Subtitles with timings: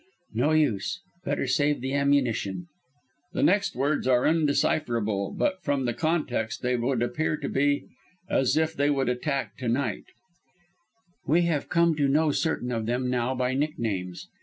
[0.33, 2.53] No use; better save the ammunition.
[2.55, 2.69] It looks...."
[3.33, 7.85] [the next words are undecipherable, but from the context they would appear to be
[8.27, 13.35] "as if they would attack to night"]"...we have come to know certain of them now
[13.35, 14.27] by nicknames.